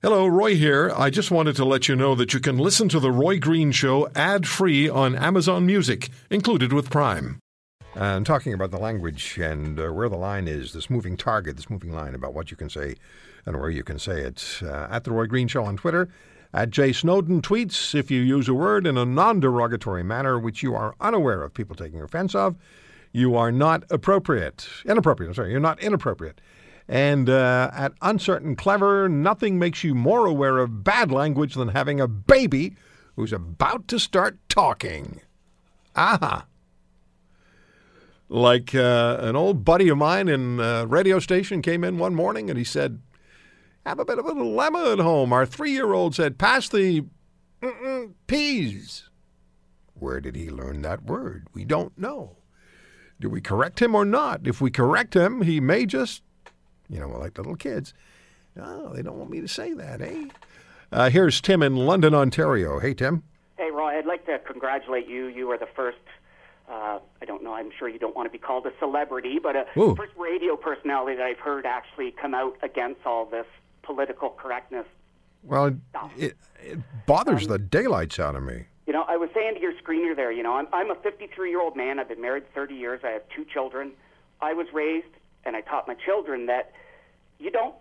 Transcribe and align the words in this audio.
Hello, 0.00 0.28
Roy 0.28 0.54
here. 0.54 0.92
I 0.96 1.10
just 1.10 1.32
wanted 1.32 1.56
to 1.56 1.64
let 1.64 1.88
you 1.88 1.96
know 1.96 2.14
that 2.14 2.32
you 2.32 2.38
can 2.38 2.56
listen 2.56 2.88
to 2.90 3.00
The 3.00 3.10
Roy 3.10 3.40
Green 3.40 3.72
Show 3.72 4.08
ad 4.14 4.46
free 4.46 4.88
on 4.88 5.16
Amazon 5.16 5.66
Music, 5.66 6.10
included 6.30 6.72
with 6.72 6.88
Prime. 6.88 7.40
And 7.96 8.24
talking 8.24 8.54
about 8.54 8.70
the 8.70 8.78
language 8.78 9.36
and 9.38 9.80
uh, 9.80 9.88
where 9.88 10.08
the 10.08 10.16
line 10.16 10.46
is, 10.46 10.72
this 10.72 10.88
moving 10.88 11.16
target, 11.16 11.56
this 11.56 11.68
moving 11.68 11.90
line 11.92 12.14
about 12.14 12.32
what 12.32 12.52
you 12.52 12.56
can 12.56 12.70
say 12.70 12.94
and 13.44 13.58
where 13.58 13.70
you 13.70 13.82
can 13.82 13.98
say 13.98 14.20
it. 14.20 14.60
Uh, 14.62 14.86
at 14.88 15.02
The 15.02 15.10
Roy 15.10 15.26
Green 15.26 15.48
Show 15.48 15.64
on 15.64 15.76
Twitter, 15.76 16.08
at 16.54 16.70
Jay 16.70 16.92
Snowden 16.92 17.42
tweets 17.42 17.92
if 17.92 18.08
you 18.08 18.20
use 18.20 18.46
a 18.46 18.54
word 18.54 18.86
in 18.86 18.96
a 18.96 19.04
non 19.04 19.40
derogatory 19.40 20.04
manner 20.04 20.38
which 20.38 20.62
you 20.62 20.76
are 20.76 20.94
unaware 21.00 21.42
of 21.42 21.54
people 21.54 21.74
taking 21.74 22.00
offense 22.00 22.36
of, 22.36 22.54
you 23.10 23.34
are 23.34 23.50
not 23.50 23.82
appropriate. 23.90 24.68
Inappropriate, 24.84 25.30
I'm 25.30 25.34
sorry, 25.34 25.50
you're 25.50 25.58
not 25.58 25.82
inappropriate. 25.82 26.40
And 26.88 27.28
uh, 27.28 27.70
at 27.74 27.92
Uncertain 28.00 28.56
Clever, 28.56 29.08
nothing 29.08 29.58
makes 29.58 29.84
you 29.84 29.94
more 29.94 30.24
aware 30.24 30.58
of 30.58 30.82
bad 30.82 31.12
language 31.12 31.54
than 31.54 31.68
having 31.68 32.00
a 32.00 32.08
baby 32.08 32.76
who's 33.14 33.32
about 33.32 33.88
to 33.88 33.98
start 33.98 34.38
talking. 34.48 35.20
Aha. 35.94 36.46
Like 38.30 38.74
uh, 38.74 39.18
an 39.20 39.36
old 39.36 39.64
buddy 39.64 39.88
of 39.90 39.98
mine 39.98 40.28
in 40.28 40.60
a 40.60 40.86
radio 40.86 41.18
station 41.18 41.60
came 41.60 41.84
in 41.84 41.98
one 41.98 42.14
morning 42.14 42.48
and 42.48 42.58
he 42.58 42.64
said, 42.64 43.00
Have 43.84 43.98
a 43.98 44.04
bit 44.04 44.18
of 44.18 44.26
a 44.26 44.34
dilemma 44.34 44.92
at 44.92 44.98
home. 44.98 45.32
Our 45.32 45.44
three 45.44 45.72
year 45.72 45.92
old 45.92 46.14
said, 46.14 46.38
Pass 46.38 46.68
the 46.68 47.04
peas. 48.26 49.10
Where 49.94 50.20
did 50.20 50.36
he 50.36 50.50
learn 50.50 50.82
that 50.82 51.04
word? 51.04 51.48
We 51.52 51.64
don't 51.64 51.98
know. 51.98 52.36
Do 53.20 53.28
we 53.28 53.40
correct 53.40 53.82
him 53.82 53.94
or 53.94 54.04
not? 54.04 54.46
If 54.46 54.60
we 54.60 54.70
correct 54.70 55.16
him, 55.16 55.42
he 55.42 55.58
may 55.58 55.86
just 55.86 56.22
you 56.90 57.00
know, 57.00 57.08
like 57.08 57.36
little 57.38 57.56
kids. 57.56 57.94
Oh, 58.60 58.92
they 58.92 59.02
don't 59.02 59.18
want 59.18 59.30
me 59.30 59.40
to 59.40 59.48
say 59.48 59.72
that, 59.74 60.00
eh? 60.00 60.26
Uh, 60.90 61.10
here's 61.10 61.40
Tim 61.40 61.62
in 61.62 61.76
London, 61.76 62.14
Ontario. 62.14 62.78
Hey, 62.78 62.94
Tim. 62.94 63.22
Hey, 63.56 63.70
Roy, 63.70 63.98
I'd 63.98 64.06
like 64.06 64.24
to 64.26 64.38
congratulate 64.38 65.06
you. 65.08 65.26
You 65.26 65.50
are 65.50 65.58
the 65.58 65.68
first, 65.76 65.98
uh, 66.68 66.98
I 67.20 67.24
don't 67.26 67.42
know, 67.42 67.54
I'm 67.54 67.70
sure 67.78 67.88
you 67.88 67.98
don't 67.98 68.16
want 68.16 68.26
to 68.26 68.30
be 68.30 68.38
called 68.38 68.66
a 68.66 68.72
celebrity, 68.78 69.38
but 69.42 69.54
a 69.54 69.66
Ooh. 69.78 69.94
first 69.94 70.12
radio 70.16 70.56
personality 70.56 71.16
that 71.16 71.24
I've 71.24 71.38
heard 71.38 71.66
actually 71.66 72.12
come 72.12 72.34
out 72.34 72.56
against 72.62 73.04
all 73.04 73.26
this 73.26 73.46
political 73.82 74.30
correctness. 74.30 74.86
Well, 75.42 75.66
it, 75.66 75.76
it, 76.16 76.36
it 76.62 76.78
bothers 77.06 77.46
the 77.46 77.58
daylights 77.58 78.18
out 78.18 78.34
of 78.34 78.42
me. 78.42 78.64
You 78.86 78.92
know, 78.92 79.04
I 79.06 79.16
was 79.16 79.28
saying 79.34 79.54
to 79.54 79.60
your 79.60 79.74
screener 79.74 80.16
there, 80.16 80.32
you 80.32 80.42
know, 80.42 80.54
I'm, 80.54 80.66
I'm 80.72 80.90
a 80.90 80.94
53 80.94 81.50
year 81.50 81.60
old 81.60 81.76
man. 81.76 81.98
I've 81.98 82.08
been 82.08 82.22
married 82.22 82.44
30 82.54 82.74
years. 82.74 83.00
I 83.04 83.10
have 83.10 83.22
two 83.34 83.44
children. 83.44 83.92
I 84.40 84.54
was 84.54 84.66
raised 84.72 85.06
and 85.48 85.56
I 85.56 85.62
taught 85.62 85.88
my 85.88 85.94
children 85.94 86.46
that 86.46 86.70
you 87.40 87.50
don't 87.50 87.74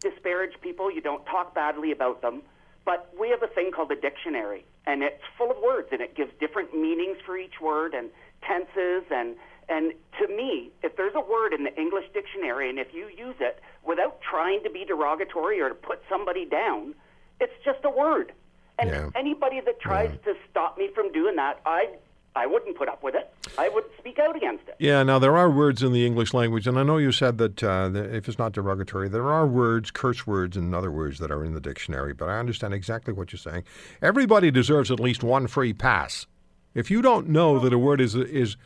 disparage 0.00 0.52
people, 0.60 0.90
you 0.90 1.00
don't 1.00 1.24
talk 1.24 1.54
badly 1.54 1.92
about 1.92 2.20
them, 2.20 2.42
but 2.84 3.14
we 3.18 3.30
have 3.30 3.42
a 3.42 3.46
thing 3.46 3.70
called 3.70 3.90
a 3.92 3.96
dictionary, 3.96 4.66
and 4.84 5.02
it's 5.02 5.22
full 5.38 5.50
of 5.50 5.56
words, 5.62 5.88
and 5.92 6.02
it 6.02 6.14
gives 6.14 6.32
different 6.40 6.74
meanings 6.74 7.16
for 7.24 7.38
each 7.38 7.60
word 7.62 7.94
and 7.94 8.10
tenses 8.42 9.04
and 9.10 9.36
and 9.66 9.94
to 10.20 10.28
me, 10.28 10.70
if 10.82 10.94
there's 10.96 11.14
a 11.14 11.20
word 11.20 11.54
in 11.54 11.64
the 11.64 11.74
English 11.80 12.04
dictionary, 12.12 12.68
and 12.68 12.78
if 12.78 12.92
you 12.92 13.08
use 13.08 13.36
it 13.40 13.60
without 13.82 14.20
trying 14.20 14.62
to 14.62 14.68
be 14.68 14.84
derogatory 14.84 15.58
or 15.58 15.70
to 15.70 15.74
put 15.74 16.02
somebody 16.06 16.44
down, 16.44 16.94
it's 17.40 17.54
just 17.64 17.78
a 17.82 17.88
word. 17.88 18.34
And 18.78 18.90
Yeah. 18.90 19.08
anybody 19.14 19.60
that 19.60 19.80
tries 19.80 20.10
to 20.24 20.36
stop 20.50 20.76
me 20.76 20.88
from 20.88 21.12
doing 21.12 21.36
that, 21.36 21.60
I 21.64 21.96
I 22.36 22.44
wouldn't 22.46 22.76
put 22.76 22.88
up 22.88 23.02
with 23.02 23.14
it. 23.14 23.32
I 23.56 23.70
would 23.70 23.84
against 24.30 24.68
it. 24.68 24.76
Yeah, 24.78 25.02
now 25.02 25.18
there 25.18 25.36
are 25.36 25.50
words 25.50 25.82
in 25.82 25.92
the 25.92 26.06
English 26.06 26.32
language, 26.32 26.66
and 26.66 26.78
I 26.78 26.82
know 26.82 26.98
you 26.98 27.12
said 27.12 27.38
that 27.38 27.62
uh, 27.62 27.88
that 27.90 28.14
if 28.14 28.28
it's 28.28 28.38
not 28.38 28.52
derogatory, 28.52 29.08
there 29.08 29.30
are 29.30 29.46
words, 29.46 29.90
curse 29.90 30.26
words, 30.26 30.56
and 30.56 30.74
other 30.74 30.90
words 30.90 31.18
that 31.18 31.30
are 31.30 31.44
in 31.44 31.54
the 31.54 31.60
dictionary, 31.60 32.14
but 32.14 32.28
I 32.28 32.38
understand 32.38 32.74
exactly 32.74 33.12
what 33.12 33.32
you're 33.32 33.38
saying. 33.38 33.64
Everybody 34.02 34.50
deserves 34.50 34.90
at 34.90 35.00
least 35.00 35.22
one 35.22 35.46
free 35.46 35.72
pass. 35.72 36.26
If 36.74 36.90
you 36.90 37.02
don't 37.02 37.28
know 37.28 37.58
that 37.60 37.72
a 37.72 37.78
word 37.78 38.00
is 38.00 38.14
is 38.14 38.56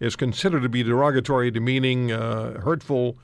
is 0.00 0.16
considered 0.16 0.62
to 0.62 0.68
be 0.68 0.82
derogatory, 0.82 1.50
demeaning, 1.50 2.12
uh, 2.12 2.60
hurtful, 2.60 3.18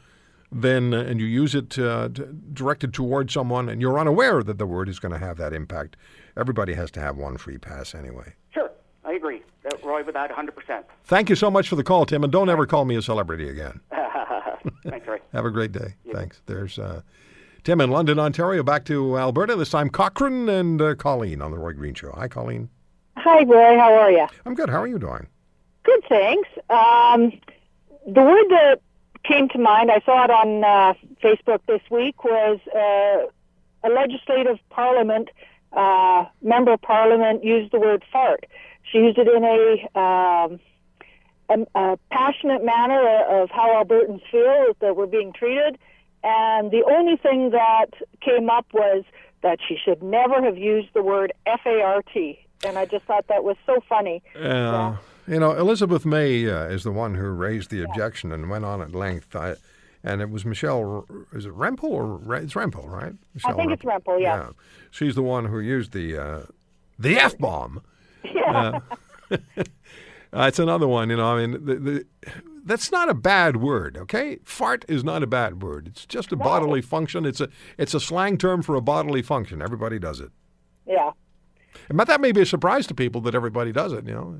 then 0.51 0.93
uh, 0.95 0.99
and 0.99 1.21
you 1.21 1.27
use 1.27 1.55
it 1.55 1.79
uh, 1.79 2.09
t- 2.09 2.25
directed 2.53 2.93
towards 2.93 3.33
someone, 3.33 3.69
and 3.69 3.81
you're 3.81 3.99
unaware 3.99 4.43
that 4.43 4.59
the 4.59 4.67
word 4.67 4.89
is 4.89 4.99
going 4.99 5.13
to 5.13 5.19
have 5.19 5.37
that 5.39 5.53
impact, 5.53 5.97
everybody 6.37 6.75
has 6.75 6.91
to 6.93 7.01
have 7.01 7.17
one 7.17 7.37
free 7.37 7.59
pass 7.59 7.95
anyway. 7.95 8.35
Sure, 8.53 8.64
Roy, 9.85 10.03
with 10.05 10.15
that, 10.15 10.31
100%. 10.31 10.85
Thank 11.05 11.29
you 11.31 11.37
so 11.37 11.51
much 11.51 11.69
for 11.69 11.77
the 11.77 11.85
call, 11.85 12.07
Tim, 12.07 12.25
and 12.25 12.33
don't 12.33 12.49
ever 12.49 12.67
call 12.67 12.85
me 12.85 12.97
a 12.97 13.03
celebrity 13.03 13.49
again. 13.49 13.81
Thanks, 14.87 15.07
Roy. 15.07 15.19
Have 15.33 15.45
a 15.45 15.51
great 15.51 15.73
day. 15.73 15.95
Thanks. 16.13 16.43
There's 16.47 16.79
uh, 16.79 17.03
Tim 17.65 17.81
in 17.81 17.91
London, 17.91 18.19
Ontario. 18.19 18.63
Back 18.63 18.85
to 18.87 19.19
Alberta. 19.19 19.57
This 19.57 19.71
time, 19.71 19.91
Cochrane 19.91 20.49
and 20.49 20.81
uh, 20.81 20.95
Colleen 20.95 21.43
on 21.43 21.51
the 21.51 21.59
Roy 21.59 21.73
Green 21.73 21.95
Show. 21.95 22.13
Hi, 22.13 22.29
Colleen. 22.29 22.69
Hi, 23.17 23.45
Roy. 23.45 23.79
How 23.79 23.95
are 23.95 24.11
you? 24.11 24.27
I'm 24.45 24.55
good. 24.55 24.69
How 24.69 24.81
are 24.83 24.87
you 24.87 24.99
doing? 24.99 25.27
Good, 25.85 26.03
thanks. 26.09 26.49
Um, 26.71 27.33
the 28.07 28.23
word 28.23 28.47
that 28.51 28.81
came 29.25 29.49
to 29.51 29.59
mind, 29.59 29.91
I 29.91 30.01
saw 30.05 30.25
it 30.25 30.31
on 30.31 30.65
uh, 30.65 30.95
Facebook 31.23 31.61
this 31.67 31.81
week, 31.91 32.25
was 32.25 32.59
uh, 32.75 33.89
a 33.89 33.91
legislative 33.91 34.59
parliament 34.71 35.31
uh, 35.77 36.25
member 36.43 36.73
of 36.73 36.83
parliament 36.83 37.45
used 37.45 37.73
the 37.73 37.81
word 37.81 38.03
fart. 38.13 38.47
She 38.91 38.99
used 38.99 39.19
it 39.19 39.29
in 39.29 39.45
a, 39.45 39.99
um, 39.99 40.61
a, 41.49 41.79
a 41.79 41.99
passionate 42.11 42.65
manner 42.65 43.03
of 43.29 43.51
how 43.51 43.83
Albertans 43.83 44.23
feel 44.31 44.77
that 44.81 44.97
we're 44.97 45.07
being 45.07 45.33
treated. 45.33 45.79
And 46.23 46.71
the 46.71 46.85
only 46.85 47.17
thing 47.17 47.51
that 47.51 47.91
came 48.21 48.49
up 48.51 48.67
was 48.73 49.05
that 49.43 49.59
she 49.67 49.77
should 49.77 50.03
never 50.03 50.43
have 50.43 50.57
used 50.57 50.89
the 50.95 51.03
word 51.03 51.33
F 51.47 51.61
A 51.67 51.83
R 51.83 52.03
T. 52.03 52.39
And 52.67 52.79
I 52.79 52.87
just 52.87 53.05
thought 53.05 53.27
that 53.29 53.45
was 53.45 53.57
so 53.67 53.81
funny. 53.89 54.23
Uh, 54.41 54.97
You 55.27 55.41
know, 55.41 55.53
Elizabeth 55.53 56.05
May 56.05 56.51
uh, 56.51 56.67
is 56.67 56.83
the 56.83 56.93
one 56.93 57.15
who 57.15 57.29
raised 57.29 57.71
the 57.71 57.83
objection 57.83 58.31
and 58.31 58.51
went 58.51 58.67
on 58.67 58.83
at 58.83 58.95
length. 58.95 59.35
I, 59.35 59.55
and 60.05 60.21
it 60.21 60.31
was 60.31 60.45
Michelle, 60.45 61.07
is 61.33 61.47
it 61.47 61.53
Rempel 61.53 61.85
or 61.85 62.35
it's 62.37 62.55
Rempel, 62.55 62.87
right? 62.89 63.15
Michelle 63.33 63.57
think 63.57 63.73
it's 63.73 63.83
Rempel, 63.83 64.21
yeah. 64.21 64.51
She's 64.91 65.15
the 65.15 65.23
one 65.23 65.47
who 65.47 65.59
used 65.59 65.93
the 65.93 66.17
uh, 66.17 66.43
the 66.99 67.17
F 67.19 67.37
bomb. 67.39 67.83
Yeah. 68.25 68.81
Uh, 70.33 70.47
it's 70.49 70.59
another 70.59 70.89
one, 70.89 71.11
you 71.11 71.17
know. 71.17 71.37
I 71.37 71.47
mean, 71.47 71.65
the, 71.65 71.75
the, 71.77 72.07
that's 72.65 72.91
not 72.91 73.09
a 73.09 73.15
bad 73.15 73.59
word, 73.59 73.97
okay? 73.97 74.41
Fart 74.43 74.85
is 74.89 75.05
not 75.05 75.23
a 75.23 75.29
bad 75.29 75.63
word. 75.63 75.87
It's 75.87 76.05
just 76.07 76.33
a 76.33 76.37
bodily 76.37 76.83
function. 76.83 77.25
It's 77.25 77.41
a 77.41 77.49
it's 77.79 77.95
a 77.95 78.01
slang 78.01 78.37
term 78.37 78.61
for 78.61 78.75
a 78.75 78.81
bodily 78.81 79.23
function. 79.23 79.63
Everybody 79.63 80.01
does 80.01 80.19
it. 80.19 80.33
yeah. 80.87 81.13
But 81.89 82.09
that 82.09 82.21
may 82.21 82.33
be 82.33 82.41
a 82.41 82.47
surprise 82.47 82.89
to 82.89 82.95
people 82.95 83.21
that 83.21 83.35
everybody 83.37 83.71
does 83.71 83.93
it, 83.93 84.07
you 84.09 84.15
know. 84.15 84.37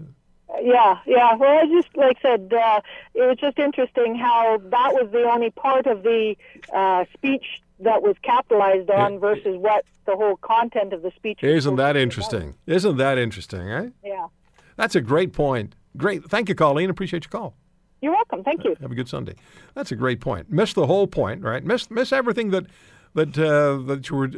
Yeah, 0.65 0.99
yeah. 1.05 1.35
Well, 1.35 1.59
I 1.59 1.67
just 1.67 1.95
like 1.95 2.17
I 2.25 2.31
said, 2.31 2.55
uh, 2.55 2.81
it 3.13 3.21
was 3.21 3.37
just 3.37 3.59
interesting 3.59 4.15
how 4.17 4.59
that 4.65 4.95
was 4.95 5.11
the 5.13 5.25
only 5.25 5.51
part 5.51 5.87
of 5.87 6.03
the 6.03 6.37
uh, 6.73 7.05
speech 7.13 7.61
that 7.81 8.03
was 8.03 8.17
capitalized 8.23 8.89
on 8.89 9.19
versus 9.19 9.59
what 9.59 9.85
the 10.07 10.17
whole 10.17 10.37
content 10.37 10.95
of 10.95 11.03
the 11.03 11.11
speech. 11.17 11.41
was 11.43 11.53
Isn't 11.53 11.77
that 11.77 11.93
to 11.93 11.99
be 11.99 12.03
interesting? 12.03 12.55
Isn't 12.67 12.97
that 12.97 13.19
interesting, 13.19 13.71
eh? 13.71 13.91
Yeah. 14.03 14.29
That's 14.77 14.95
a 14.95 15.03
great 15.03 15.35
point. 15.35 15.75
Great. 15.99 16.25
Thank 16.25 16.49
you, 16.49 16.55
Colleen. 16.55 16.89
Appreciate 16.89 17.25
your 17.25 17.31
call. 17.31 17.55
You're 18.01 18.13
welcome. 18.13 18.43
Thank 18.43 18.65
you. 18.65 18.75
Have 18.81 18.91
a 18.91 18.95
good 18.95 19.09
Sunday. 19.09 19.35
That's 19.75 19.93
a 19.93 19.97
great 19.97 20.21
point. 20.23 20.51
Miss 20.51 20.73
the 20.73 20.87
whole 20.87 21.07
point, 21.07 21.43
right? 21.43 21.63
Miss 21.63 21.91
miss 21.91 22.11
everything 22.11 22.51
that 22.53 22.65
that 23.13 23.37
uh, 23.39 23.83
that 23.87 24.09
you 24.09 24.17
were. 24.17 24.31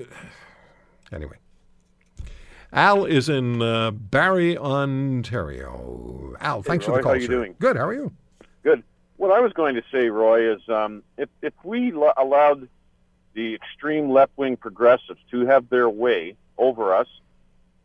Anyway, 1.13 1.37
Al 2.73 3.05
is 3.05 3.29
in 3.29 3.63
uh, 3.63 3.91
Barrie, 3.93 4.59
Ontario. 4.59 6.35
Al, 6.41 6.63
thanks 6.63 6.85
for 6.85 6.93
Roy, 6.93 6.97
the 6.99 7.03
call. 7.03 7.13
how 7.13 7.17
are 7.17 7.21
you 7.21 7.27
sir. 7.27 7.33
doing? 7.33 7.55
Good. 7.59 7.77
How 7.77 7.87
are 7.87 7.95
you? 7.95 8.13
Good. 8.63 8.83
What 9.17 9.31
I 9.31 9.41
was 9.41 9.53
going 9.53 9.77
to 9.77 9.83
say, 9.91 10.09
Roy, 10.09 10.53
is 10.55 10.69
um, 10.69 11.03
if 11.17 11.29
if 11.43 11.55
we 11.65 11.93
lo- 11.93 12.13
allowed 12.17 12.69
the 13.35 13.55
extreme 13.55 14.11
left-wing 14.11 14.57
progressives 14.57 15.21
to 15.31 15.47
have 15.47 15.69
their 15.69 15.89
way 15.89 16.37
over 16.59 16.95
us, 16.95 17.09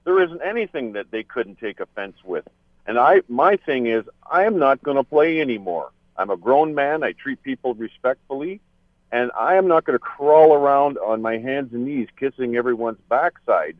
there 0.04 0.22
isn't 0.22 0.42
anything 0.42 0.94
that 0.94 1.12
they 1.12 1.24
couldn't 1.24 1.60
take 1.60 1.80
offense 1.80 2.16
with. 2.24 2.48
And 2.88 2.98
I, 2.98 3.22
my 3.28 3.58
thing 3.58 3.86
is, 3.86 4.04
I 4.30 4.46
am 4.46 4.58
not 4.58 4.82
going 4.82 4.98
to 4.98 5.04
play 5.04 5.40
anymore. 5.40 5.92
I'm 6.18 6.30
a 6.30 6.38
grown 6.38 6.74
man. 6.74 7.04
I 7.04 7.12
treat 7.12 7.44
people 7.44 7.74
respectfully, 7.76 8.60
and 9.12 9.32
I 9.38 9.56
am 9.56 9.68
not 9.68 9.84
going 9.86 9.96
to 9.98 10.00
crawl 10.04 10.54
around 10.54 10.98
on 10.98 11.22
my 11.22 11.38
hands 11.38 11.74
and 11.74 11.86
knees 11.86 12.08
kissing 12.18 12.56
everyone's 12.56 13.00
backside 13.10 13.78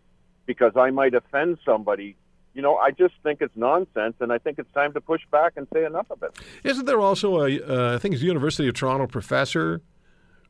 because 0.54 0.74
I 0.76 0.90
might 0.92 1.14
offend 1.14 1.58
somebody. 1.64 2.10
You 2.54 2.62
know, 2.62 2.76
I 2.76 2.92
just 2.92 3.14
think 3.24 3.40
it's 3.42 3.56
nonsense, 3.56 4.16
and 4.20 4.30
I 4.34 4.38
think 4.38 4.60
it's 4.60 4.72
time 4.74 4.92
to 4.98 5.02
push 5.02 5.22
back 5.32 5.54
and 5.56 5.66
say 5.74 5.86
enough 5.86 6.08
of 6.12 6.22
it. 6.24 6.32
Isn't 6.66 6.86
there 6.86 7.00
also 7.00 7.28
a, 7.46 7.50
uh, 7.62 7.96
I 7.96 7.98
think 8.00 8.14
it's 8.14 8.22
a 8.22 8.26
University 8.26 8.68
of 8.68 8.74
Toronto 8.74 9.08
professor 9.08 9.82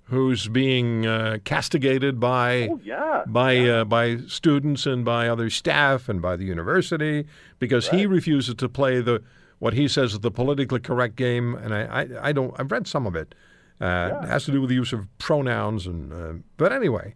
who's 0.05 0.47
being 0.47 1.05
uh, 1.05 1.37
castigated 1.43 2.19
by 2.19 2.69
Oh 2.71 2.79
yeah, 2.83 3.23
by 3.27 3.51
uh, 3.75 3.85
by 3.85 4.17
students 4.39 4.87
and 4.87 5.05
by 5.05 5.27
other 5.27 5.49
staff 5.51 6.09
and 6.09 6.19
by 6.21 6.35
the 6.35 6.45
university 6.45 7.27
because 7.59 7.89
he 7.89 8.07
refuses 8.07 8.55
to 8.55 8.67
play 8.67 8.99
the 9.01 9.21
what 9.59 9.73
he 9.75 9.87
says 9.87 10.13
is 10.13 10.19
the 10.21 10.31
politically 10.31 10.79
correct 10.79 11.15
game. 11.15 11.53
And 11.53 11.71
I, 11.71 11.81
I, 12.01 12.29
I 12.29 12.31
don't. 12.31 12.51
I've 12.59 12.71
read 12.71 12.87
some 12.87 13.05
of 13.05 13.15
it. 13.15 13.35
Uh, 13.79 14.21
It 14.23 14.27
has 14.27 14.45
to 14.45 14.51
do 14.51 14.59
with 14.61 14.69
the 14.69 14.75
use 14.83 14.91
of 14.91 15.05
pronouns 15.19 15.85
and. 15.85 16.11
Uh, 16.11 16.33
but 16.57 16.73
anyway, 16.73 17.13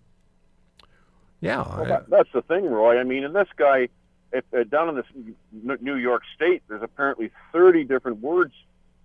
Yeah. 1.45 1.63
Well, 1.77 1.85
that, 1.85 2.09
that's 2.09 2.29
the 2.33 2.41
thing, 2.41 2.65
Roy. 2.65 2.99
I 2.99 3.03
mean, 3.03 3.23
and 3.23 3.35
this 3.35 3.47
guy, 3.55 3.89
if, 4.33 4.43
uh, 4.51 4.63
down 4.63 4.89
in 4.89 4.95
this 4.95 5.79
New 5.79 5.95
York 5.95 6.23
State, 6.35 6.63
there's 6.67 6.81
apparently 6.81 7.29
30 7.53 7.83
different 7.83 8.19
words 8.21 8.53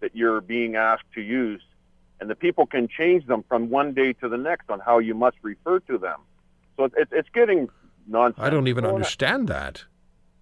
that 0.01 0.17
you're 0.17 0.41
being 0.41 0.75
asked 0.75 1.05
to 1.15 1.21
use, 1.21 1.61
and 2.19 2.31
the 2.31 2.35
people 2.35 2.65
can 2.65 2.89
change 2.89 3.27
them 3.27 3.45
from 3.47 3.69
one 3.69 3.93
day 3.93 4.15
to 4.15 4.29
the 4.31 4.39
next 4.39 4.71
on 4.71 4.81
how 4.81 4.99
you 4.99 5.15
must 5.15 5.37
refer 5.43 5.81
to 5.81 5.99
them. 5.99 6.19
So 6.79 6.85
it, 6.85 6.93
it, 6.97 7.09
it's 7.13 7.29
getting 7.35 7.69
nonsense. 8.07 8.43
I 8.43 8.49
don't 8.49 8.69
even 8.69 8.87
understand 8.87 9.49
that. 9.49 9.85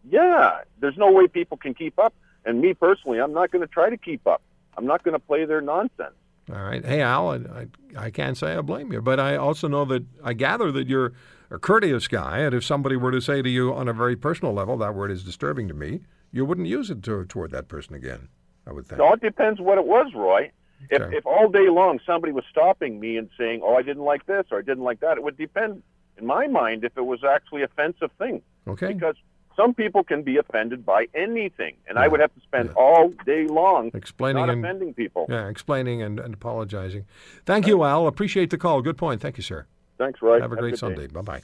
Yeah, 0.08 0.60
there's 0.78 0.96
no 0.96 1.10
way 1.10 1.26
people 1.26 1.56
can 1.56 1.74
keep 1.74 1.98
up. 1.98 2.14
And 2.44 2.60
me 2.60 2.74
personally, 2.74 3.18
I'm 3.20 3.32
not 3.32 3.50
going 3.50 3.62
to 3.62 3.66
try 3.66 3.90
to 3.90 3.96
keep 3.96 4.24
up. 4.26 4.40
I'm 4.76 4.86
not 4.86 5.02
going 5.02 5.14
to 5.14 5.18
play 5.18 5.44
their 5.44 5.60
nonsense. 5.60 6.14
All 6.50 6.62
right. 6.62 6.84
Hey, 6.84 7.02
Al, 7.02 7.30
I, 7.30 7.34
I, 7.34 7.66
I 7.96 8.10
can't 8.10 8.38
say 8.38 8.54
I 8.54 8.60
blame 8.62 8.92
you, 8.92 9.02
but 9.02 9.18
I 9.18 9.36
also 9.36 9.66
know 9.68 9.84
that 9.86 10.04
I 10.24 10.32
gather 10.32 10.70
that 10.72 10.86
you're 10.86 11.12
a 11.50 11.58
courteous 11.58 12.08
guy, 12.08 12.38
and 12.38 12.54
if 12.54 12.64
somebody 12.64 12.96
were 12.96 13.10
to 13.10 13.20
say 13.20 13.42
to 13.42 13.48
you 13.48 13.72
on 13.74 13.88
a 13.88 13.92
very 13.92 14.16
personal 14.16 14.52
level, 14.52 14.76
that 14.78 14.94
word 14.94 15.10
is 15.10 15.24
disturbing 15.24 15.68
to 15.68 15.74
me, 15.74 16.00
you 16.32 16.44
wouldn't 16.44 16.66
use 16.66 16.90
it 16.90 17.02
to, 17.04 17.24
toward 17.24 17.50
that 17.52 17.68
person 17.68 17.94
again, 17.94 18.28
I 18.66 18.72
would 18.72 18.86
think. 18.86 19.00
It 19.00 19.02
all 19.02 19.16
depends 19.16 19.60
what 19.60 19.78
it 19.78 19.86
was, 19.86 20.12
Roy. 20.14 20.50
If, 20.90 21.00
Okay. 21.02 21.16
if 21.16 21.26
all 21.26 21.48
day 21.48 21.68
long 21.68 21.98
somebody 22.06 22.32
was 22.32 22.44
stopping 22.50 23.00
me 23.00 23.16
and 23.16 23.28
saying, 23.36 23.62
"Oh, 23.64 23.74
I 23.74 23.82
didn't 23.82 24.04
like 24.04 24.26
this" 24.26 24.46
or 24.52 24.58
"I 24.58 24.62
didn't 24.62 24.84
like 24.84 25.00
that," 25.00 25.16
it 25.16 25.24
would 25.24 25.36
depend, 25.36 25.82
in 26.18 26.24
my 26.26 26.46
mind, 26.46 26.84
if 26.84 26.96
it 26.96 27.04
was 27.04 27.24
actually 27.24 27.62
offensive 27.62 28.12
thing. 28.18 28.42
Okay. 28.68 28.92
Because 28.92 29.16
some 29.56 29.74
people 29.74 30.04
can 30.04 30.22
be 30.22 30.36
offended 30.36 30.86
by 30.86 31.08
anything, 31.14 31.74
and 31.88 31.98
I 31.98 32.06
would 32.06 32.20
have 32.20 32.32
to 32.34 32.40
spend 32.42 32.68
Yeah. 32.68 32.74
all 32.76 33.08
day 33.26 33.48
long 33.48 33.90
Explaining 33.92 34.36
not 34.46 34.50
and 34.50 34.64
offending 34.64 34.94
people. 34.94 35.26
yeah, 35.28 35.48
explaining 35.48 36.00
and, 36.00 36.20
and 36.20 36.32
apologizing. 36.34 37.06
Thank 37.44 37.66
you, 37.66 37.82
Al. 37.82 38.06
Appreciate 38.06 38.50
the 38.50 38.58
call. 38.58 38.80
Good 38.80 38.96
point. 38.98 39.20
Thank 39.20 39.36
you, 39.36 39.42
sir. 39.42 39.66
Thanks, 39.98 40.22
Roy. 40.22 40.40
Have 40.40 40.52
a 40.52 40.54
good 40.54 40.60
great. 40.60 40.78
Sunday. 40.78 41.08
Bye 41.08 41.22
bye. 41.22 41.36